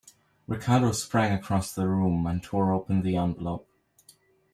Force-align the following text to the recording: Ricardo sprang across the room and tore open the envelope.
Ricardo 0.47 0.93
sprang 0.93 1.31
across 1.31 1.71
the 1.71 1.87
room 1.87 2.25
and 2.25 2.41
tore 2.41 2.73
open 2.73 3.03
the 3.03 3.17
envelope. 3.17 3.67